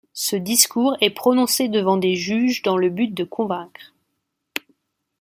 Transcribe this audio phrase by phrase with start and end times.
[0.15, 3.93] Ce discours est prononcé devant des juges dans le but de convaincre.